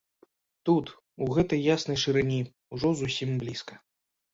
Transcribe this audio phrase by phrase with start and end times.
[0.69, 0.93] Тут,
[1.27, 2.41] у гэтай яснай шырыні,
[2.75, 3.73] ужо зусім блізка!